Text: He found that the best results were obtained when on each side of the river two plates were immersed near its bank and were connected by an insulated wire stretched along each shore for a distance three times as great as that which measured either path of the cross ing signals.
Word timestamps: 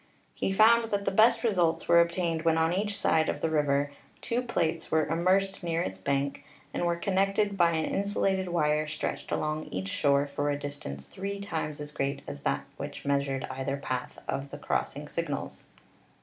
He 0.33 0.51
found 0.51 0.85
that 0.85 1.05
the 1.05 1.11
best 1.11 1.43
results 1.43 1.87
were 1.87 2.01
obtained 2.01 2.41
when 2.41 2.57
on 2.57 2.73
each 2.73 2.97
side 2.97 3.29
of 3.29 3.39
the 3.39 3.51
river 3.51 3.91
two 4.19 4.41
plates 4.41 4.89
were 4.89 5.05
immersed 5.05 5.61
near 5.61 5.83
its 5.83 5.99
bank 5.99 6.43
and 6.73 6.87
were 6.87 6.95
connected 6.95 7.55
by 7.55 7.73
an 7.73 7.85
insulated 7.85 8.49
wire 8.49 8.87
stretched 8.87 9.31
along 9.31 9.65
each 9.65 9.89
shore 9.89 10.25
for 10.25 10.49
a 10.49 10.57
distance 10.57 11.05
three 11.05 11.39
times 11.39 11.79
as 11.79 11.91
great 11.91 12.23
as 12.25 12.41
that 12.41 12.65
which 12.77 13.05
measured 13.05 13.45
either 13.51 13.77
path 13.77 14.17
of 14.27 14.49
the 14.49 14.57
cross 14.57 14.95
ing 14.95 15.07
signals. 15.07 15.65